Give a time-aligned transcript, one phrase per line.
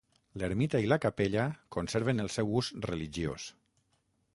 [0.43, 1.45] L'ermita i la capella
[1.77, 3.51] conserven el seu ús religiós.